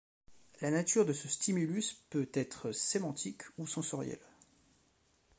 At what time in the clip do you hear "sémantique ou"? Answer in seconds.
2.71-3.67